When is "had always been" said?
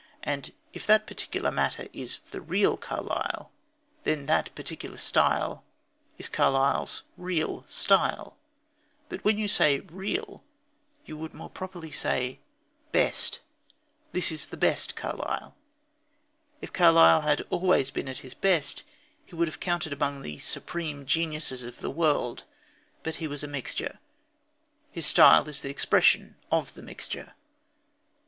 17.21-18.09